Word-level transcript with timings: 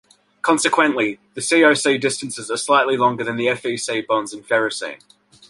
Consequently, 0.41 1.19
the 1.35 1.41
Co-C 1.47 1.99
distances 1.99 2.49
are 2.49 2.57
slightly 2.57 2.97
longer 2.97 3.23
than 3.23 3.35
the 3.37 3.53
Fe-C 3.53 4.01
bonds 4.01 4.33
in 4.33 4.41
ferrocene. 4.41 4.99